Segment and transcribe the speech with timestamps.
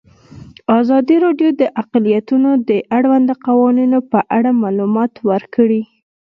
[0.79, 5.81] ازادي راډیو د اقلیتونه د اړونده قوانینو په اړه معلومات ورکړي.